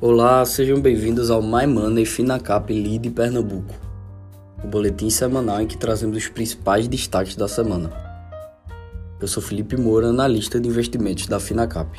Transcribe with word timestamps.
Olá, 0.00 0.44
sejam 0.44 0.80
bem-vindos 0.80 1.28
ao 1.28 1.42
My 1.42 1.66
Money 1.66 2.06
Finacap 2.06 2.72
Lead 2.72 3.10
Pernambuco, 3.10 3.74
o 4.62 4.68
boletim 4.68 5.10
semanal 5.10 5.60
em 5.60 5.66
que 5.66 5.76
trazemos 5.76 6.16
os 6.16 6.28
principais 6.28 6.86
destaques 6.86 7.34
da 7.34 7.48
semana. 7.48 7.90
Eu 9.20 9.26
sou 9.26 9.42
Felipe 9.42 9.76
Moura, 9.76 10.06
analista 10.06 10.60
de 10.60 10.68
investimentos 10.68 11.26
da 11.26 11.40
Finacap. 11.40 11.90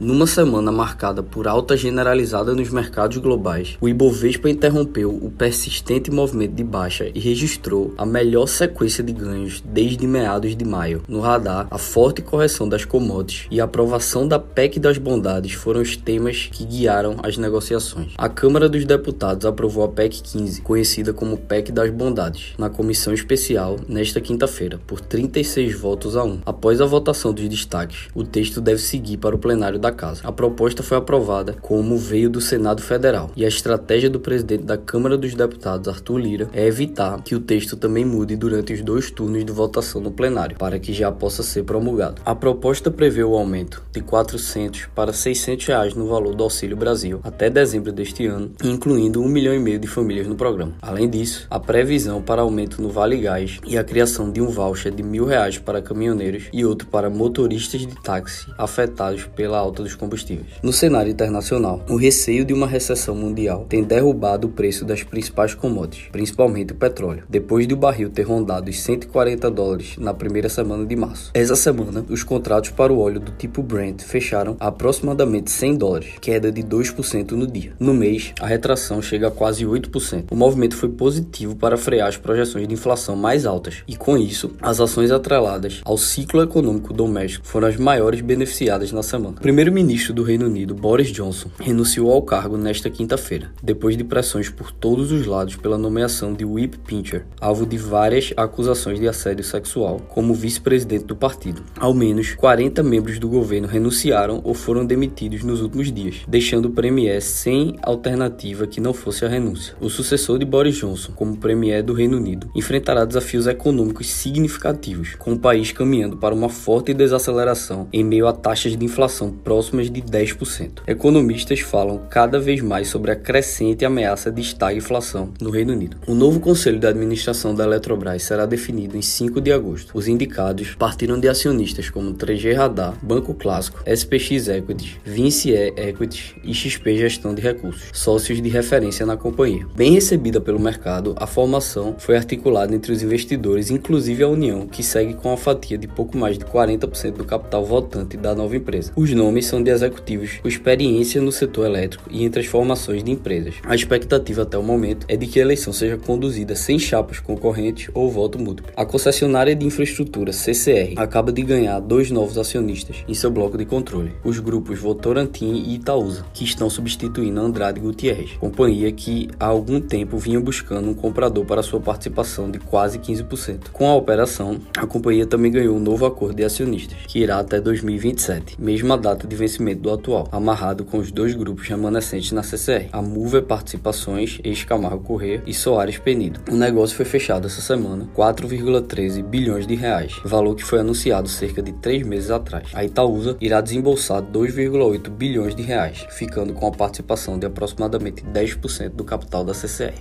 Numa 0.00 0.26
semana 0.26 0.72
marcada 0.72 1.22
por 1.22 1.46
alta 1.46 1.76
generalizada 1.76 2.54
nos 2.54 2.70
mercados 2.70 3.18
globais, 3.18 3.76
o 3.82 3.86
Ibovespa 3.86 4.48
interrompeu 4.48 5.10
o 5.10 5.30
persistente 5.30 6.10
movimento 6.10 6.54
de 6.54 6.64
baixa 6.64 7.10
e 7.14 7.20
registrou 7.20 7.92
a 7.98 8.06
melhor 8.06 8.46
sequência 8.46 9.04
de 9.04 9.12
ganhos 9.12 9.62
desde 9.62 10.06
meados 10.06 10.56
de 10.56 10.64
maio. 10.64 11.02
No 11.06 11.20
radar, 11.20 11.66
a 11.70 11.76
forte 11.76 12.22
correção 12.22 12.66
das 12.66 12.86
commodities 12.86 13.46
e 13.50 13.60
a 13.60 13.64
aprovação 13.64 14.26
da 14.26 14.38
PEC 14.38 14.80
das 14.80 14.96
bondades 14.96 15.52
foram 15.52 15.82
os 15.82 15.94
temas 15.98 16.48
que 16.50 16.64
guiaram 16.64 17.16
as 17.22 17.36
negociações. 17.36 18.14
A 18.16 18.30
Câmara 18.30 18.70
dos 18.70 18.86
Deputados 18.86 19.44
aprovou 19.44 19.84
a 19.84 19.88
PEC 19.88 20.22
15, 20.22 20.62
conhecida 20.62 21.12
como 21.12 21.36
PEC 21.36 21.70
das 21.70 21.90
bondades, 21.90 22.54
na 22.56 22.70
comissão 22.70 23.12
especial 23.12 23.76
nesta 23.86 24.18
quinta-feira, 24.18 24.80
por 24.86 24.98
36 24.98 25.78
votos 25.78 26.16
a 26.16 26.24
1. 26.24 26.40
Após 26.46 26.80
a 26.80 26.86
votação 26.86 27.34
dos 27.34 27.46
destaques, 27.50 28.08
o 28.14 28.24
texto 28.24 28.62
deve 28.62 28.80
seguir 28.80 29.18
para 29.18 29.36
o 29.36 29.38
plenário 29.38 29.78
da 29.78 29.89
casa. 29.92 30.22
A 30.24 30.32
proposta 30.32 30.82
foi 30.82 30.96
aprovada 30.96 31.54
como 31.60 31.96
veio 31.96 32.30
do 32.30 32.40
Senado 32.40 32.82
Federal 32.82 33.30
e 33.36 33.44
a 33.44 33.48
estratégia 33.48 34.10
do 34.10 34.20
presidente 34.20 34.64
da 34.64 34.76
Câmara 34.76 35.16
dos 35.16 35.34
Deputados, 35.34 35.88
Arthur 35.88 36.18
Lira, 36.18 36.48
é 36.52 36.66
evitar 36.66 37.22
que 37.22 37.34
o 37.34 37.40
texto 37.40 37.76
também 37.76 38.04
mude 38.04 38.36
durante 38.36 38.72
os 38.72 38.82
dois 38.82 39.10
turnos 39.10 39.44
de 39.44 39.52
votação 39.52 40.00
no 40.00 40.10
plenário, 40.10 40.56
para 40.56 40.78
que 40.78 40.92
já 40.92 41.10
possa 41.10 41.42
ser 41.42 41.64
promulgado. 41.64 42.20
A 42.24 42.34
proposta 42.34 42.90
prevê 42.90 43.22
o 43.22 43.34
aumento 43.34 43.82
de 43.92 44.00
400 44.00 44.88
para 44.94 45.12
600 45.12 45.66
reais 45.66 45.94
no 45.94 46.06
valor 46.06 46.34
do 46.34 46.44
Auxílio 46.44 46.76
Brasil 46.76 47.20
até 47.22 47.50
dezembro 47.50 47.92
deste 47.92 48.26
ano, 48.26 48.52
incluindo 48.62 49.20
um 49.20 49.28
milhão 49.28 49.54
e 49.54 49.58
meio 49.58 49.78
de 49.78 49.86
famílias 49.86 50.26
no 50.26 50.34
programa. 50.34 50.74
Além 50.82 51.08
disso, 51.08 51.46
a 51.50 51.58
previsão 51.58 52.22
para 52.22 52.42
aumento 52.42 52.80
no 52.80 52.90
Vale 52.90 53.18
Gás 53.18 53.58
e 53.66 53.76
a 53.76 53.84
criação 53.84 54.30
de 54.30 54.40
um 54.40 54.48
voucher 54.48 54.92
de 54.92 55.02
mil 55.02 55.24
reais 55.24 55.58
para 55.58 55.82
caminhoneiros 55.82 56.44
e 56.52 56.64
outro 56.64 56.88
para 56.88 57.10
motoristas 57.10 57.80
de 57.80 57.94
táxi 58.02 58.46
afetados 58.56 59.24
pela 59.34 59.58
alta 59.58 59.79
dos 59.80 59.94
combustíveis. 59.94 60.46
No 60.62 60.72
cenário 60.72 61.10
internacional, 61.10 61.84
o 61.88 61.96
receio 61.96 62.44
de 62.44 62.52
uma 62.52 62.66
recessão 62.66 63.14
mundial 63.14 63.66
tem 63.68 63.82
derrubado 63.82 64.48
o 64.48 64.50
preço 64.50 64.84
das 64.84 65.02
principais 65.02 65.54
commodities, 65.54 66.08
principalmente 66.10 66.72
o 66.72 66.76
petróleo, 66.76 67.24
depois 67.28 67.66
de 67.66 67.74
o 67.74 67.76
barril 67.76 68.10
ter 68.10 68.22
rondado 68.22 68.70
os 68.70 68.80
140 68.80 69.50
dólares 69.50 69.96
na 69.98 70.14
primeira 70.14 70.48
semana 70.48 70.84
de 70.84 70.96
março. 70.96 71.30
Essa 71.34 71.56
semana, 71.56 72.04
os 72.08 72.22
contratos 72.22 72.70
para 72.70 72.92
o 72.92 72.98
óleo 72.98 73.20
do 73.20 73.32
tipo 73.32 73.62
Brent 73.62 74.02
fecharam 74.02 74.56
a 74.58 74.70
aproximadamente 74.70 75.50
100 75.50 75.76
dólares, 75.76 76.08
queda 76.20 76.50
de 76.50 76.62
2% 76.62 77.32
no 77.32 77.46
dia. 77.46 77.72
No 77.78 77.92
mês, 77.92 78.32
a 78.40 78.46
retração 78.46 79.02
chega 79.02 79.28
a 79.28 79.30
quase 79.30 79.64
8%. 79.64 80.24
O 80.30 80.36
movimento 80.36 80.76
foi 80.76 80.88
positivo 80.88 81.54
para 81.56 81.76
frear 81.76 82.08
as 82.08 82.16
projeções 82.16 82.66
de 82.66 82.74
inflação 82.74 83.14
mais 83.14 83.44
altas, 83.44 83.82
e 83.86 83.96
com 83.96 84.16
isso, 84.16 84.52
as 84.62 84.80
ações 84.80 85.10
atreladas 85.10 85.80
ao 85.84 85.98
ciclo 85.98 86.42
econômico 86.42 86.92
doméstico 86.92 87.46
foram 87.46 87.68
as 87.68 87.76
maiores 87.76 88.20
beneficiadas 88.20 88.92
na 88.92 89.02
semana. 89.02 89.36
Primeiro 89.40 89.69
primeiro-ministro 89.70 90.12
do 90.12 90.24
Reino 90.24 90.46
Unido, 90.46 90.74
Boris 90.74 91.12
Johnson, 91.12 91.48
renunciou 91.60 92.10
ao 92.10 92.22
cargo 92.22 92.56
nesta 92.56 92.90
quinta-feira, 92.90 93.52
depois 93.62 93.96
de 93.96 94.02
pressões 94.02 94.50
por 94.50 94.72
todos 94.72 95.12
os 95.12 95.26
lados 95.26 95.54
pela 95.54 95.78
nomeação 95.78 96.34
de 96.34 96.44
Whip 96.44 96.76
Pincher, 96.78 97.24
alvo 97.40 97.64
de 97.64 97.78
várias 97.78 98.32
acusações 98.36 98.98
de 98.98 99.06
assédio 99.06 99.44
sexual, 99.44 100.00
como 100.08 100.34
vice-presidente 100.34 101.04
do 101.04 101.14
partido. 101.14 101.62
Ao 101.78 101.94
menos 101.94 102.34
40 102.34 102.82
membros 102.82 103.20
do 103.20 103.28
governo 103.28 103.68
renunciaram 103.68 104.40
ou 104.42 104.54
foram 104.54 104.84
demitidos 104.84 105.44
nos 105.44 105.62
últimos 105.62 105.92
dias, 105.92 106.22
deixando 106.26 106.66
o 106.66 106.72
Premier 106.72 107.22
sem 107.22 107.76
alternativa 107.80 108.66
que 108.66 108.80
não 108.80 108.92
fosse 108.92 109.24
a 109.24 109.28
renúncia. 109.28 109.76
O 109.80 109.88
sucessor 109.88 110.40
de 110.40 110.44
Boris 110.44 110.76
Johnson, 110.76 111.12
como 111.14 111.36
Premier 111.36 111.84
do 111.84 111.92
Reino 111.92 112.16
Unido, 112.16 112.50
enfrentará 112.56 113.04
desafios 113.04 113.46
econômicos 113.46 114.08
significativos, 114.08 115.14
com 115.14 115.34
o 115.34 115.38
país 115.38 115.70
caminhando 115.70 116.16
para 116.16 116.34
uma 116.34 116.48
forte 116.48 116.92
desaceleração 116.92 117.86
em 117.92 118.02
meio 118.02 118.26
a 118.26 118.32
taxas 118.32 118.76
de 118.76 118.84
inflação 118.84 119.30
próximas 119.30 119.59
próximas 119.60 119.90
de 119.90 120.00
10%. 120.00 120.80
Economistas 120.86 121.60
falam 121.60 122.00
cada 122.08 122.40
vez 122.40 122.62
mais 122.62 122.88
sobre 122.88 123.10
a 123.10 123.16
crescente 123.16 123.84
ameaça 123.84 124.32
de 124.32 124.40
estagflação 124.40 125.34
no 125.38 125.50
Reino 125.50 125.74
Unido. 125.74 125.98
O 126.06 126.14
novo 126.14 126.40
conselho 126.40 126.78
de 126.78 126.86
administração 126.86 127.54
da 127.54 127.64
Eletrobras 127.64 128.22
será 128.22 128.46
definido 128.46 128.96
em 128.96 129.02
5 129.02 129.38
de 129.38 129.52
agosto. 129.52 129.90
Os 129.92 130.08
indicados 130.08 130.74
partiram 130.78 131.20
de 131.20 131.28
acionistas 131.28 131.90
como 131.90 132.14
3G 132.14 132.56
Radar, 132.56 132.94
Banco 133.02 133.34
Clássico, 133.34 133.82
SPX 133.86 134.48
Equities, 134.48 134.96
Vinci 135.04 135.50
Equities 135.50 136.34
e 136.42 136.54
XP 136.54 136.96
Gestão 136.96 137.34
de 137.34 137.42
Recursos, 137.42 137.90
sócios 137.92 138.40
de 138.40 138.48
referência 138.48 139.04
na 139.04 139.18
companhia. 139.18 139.66
Bem 139.76 139.92
recebida 139.92 140.40
pelo 140.40 140.58
mercado, 140.58 141.14
a 141.18 141.26
formação 141.26 141.96
foi 141.98 142.16
articulada 142.16 142.74
entre 142.74 142.92
os 142.92 143.02
investidores, 143.02 143.70
inclusive 143.70 144.22
a 144.22 144.28
União, 144.28 144.66
que 144.66 144.82
segue 144.82 145.12
com 145.12 145.30
a 145.30 145.36
fatia 145.36 145.76
de 145.76 145.86
pouco 145.86 146.16
mais 146.16 146.38
de 146.38 146.46
40% 146.46 147.12
do 147.12 147.24
capital 147.26 147.62
votante 147.62 148.16
da 148.16 148.34
nova 148.34 148.56
empresa. 148.56 148.90
Os 148.96 149.12
nomes 149.12 149.39
são 149.46 149.62
de 149.62 149.70
executivos 149.70 150.38
com 150.42 150.48
experiência 150.48 151.20
no 151.20 151.32
setor 151.32 151.66
elétrico 151.66 152.08
e 152.10 152.24
em 152.24 152.30
transformações 152.30 153.02
de 153.02 153.10
empresas. 153.10 153.54
A 153.64 153.74
expectativa 153.74 154.42
até 154.42 154.58
o 154.58 154.62
momento 154.62 155.06
é 155.08 155.16
de 155.16 155.26
que 155.26 155.38
a 155.38 155.42
eleição 155.42 155.72
seja 155.72 155.96
conduzida 155.96 156.54
sem 156.54 156.78
chapas 156.78 157.20
concorrentes 157.20 157.90
ou 157.94 158.10
voto 158.10 158.38
múltiplo. 158.38 158.72
A 158.76 158.84
concessionária 158.84 159.54
de 159.54 159.66
infraestrutura 159.66 160.32
CCR 160.32 160.94
acaba 160.96 161.32
de 161.32 161.42
ganhar 161.42 161.80
dois 161.80 162.10
novos 162.10 162.38
acionistas 162.38 163.04
em 163.08 163.14
seu 163.14 163.30
bloco 163.30 163.56
de 163.56 163.64
controle, 163.64 164.12
os 164.24 164.38
grupos 164.38 164.78
Votorantim 164.78 165.64
e 165.66 165.74
Itaúsa, 165.74 166.24
que 166.32 166.44
estão 166.44 166.68
substituindo 166.70 167.40
Andrade 167.40 167.80
Gutierrez, 167.80 168.32
companhia 168.38 168.90
que 168.92 169.28
há 169.38 169.46
algum 169.46 169.80
tempo 169.80 170.18
vinha 170.18 170.40
buscando 170.40 170.88
um 170.88 170.94
comprador 170.94 171.44
para 171.44 171.62
sua 171.62 171.80
participação 171.80 172.50
de 172.50 172.58
quase 172.58 172.98
15%. 172.98 173.70
Com 173.72 173.88
a 173.88 173.94
operação, 173.94 174.60
a 174.76 174.86
companhia 174.86 175.26
também 175.26 175.52
ganhou 175.52 175.76
um 175.76 175.80
novo 175.80 176.06
acordo 176.06 176.36
de 176.36 176.44
acionistas, 176.44 176.98
que 177.06 177.20
irá 177.20 177.38
até 177.38 177.60
2027, 177.60 178.56
mesma 178.60 178.96
data 178.96 179.26
de 179.30 179.36
vencimento 179.36 179.80
do 179.80 179.90
atual, 179.90 180.28
amarrado 180.30 180.84
com 180.84 180.98
os 180.98 181.10
dois 181.10 181.34
grupos 181.34 181.66
remanescentes 181.68 182.32
na 182.32 182.42
CCR, 182.42 182.88
a 182.92 183.00
Mover 183.00 183.44
Participações, 183.44 184.40
ex-Camargo 184.42 185.04
Corrêa 185.04 185.42
e 185.46 185.54
Soares 185.54 185.98
Penido. 185.98 186.40
O 186.50 186.56
negócio 186.56 186.96
foi 186.96 187.06
fechado 187.06 187.46
essa 187.46 187.60
semana, 187.60 188.08
4,13 188.14 189.22
bilhões 189.22 189.66
de 189.66 189.74
reais, 189.74 190.20
valor 190.24 190.56
que 190.56 190.64
foi 190.64 190.80
anunciado 190.80 191.28
cerca 191.28 191.62
de 191.62 191.72
três 191.74 192.04
meses 192.04 192.30
atrás. 192.30 192.68
A 192.74 192.84
Itaúsa 192.84 193.36
irá 193.40 193.60
desembolsar 193.60 194.20
2,8 194.22 195.08
bilhões 195.08 195.54
de 195.54 195.62
reais, 195.62 196.04
ficando 196.10 196.52
com 196.52 196.66
a 196.66 196.72
participação 196.72 197.38
de 197.38 197.46
aproximadamente 197.46 198.24
10% 198.24 198.90
do 198.90 199.04
capital 199.04 199.44
da 199.44 199.54
CCR. 199.54 199.94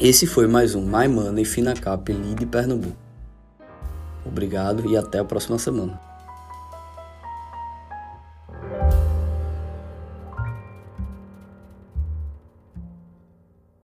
Esse 0.00 0.26
foi 0.26 0.46
mais 0.46 0.74
um 0.74 0.82
My 0.82 1.06
Money 1.08 1.44
Finacap 1.44 2.10
Lead 2.10 2.46
Pernambuco. 2.46 2.96
Obrigado 4.24 4.90
e 4.90 4.96
até 4.96 5.18
a 5.18 5.24
próxima 5.24 5.58
semana. 5.58 6.07